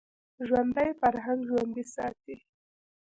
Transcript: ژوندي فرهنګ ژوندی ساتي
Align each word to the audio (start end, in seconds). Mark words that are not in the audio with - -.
ژوندي 0.47 0.89
فرهنګ 0.99 1.39
ژوندی 1.49 1.83
ساتي 1.93 2.35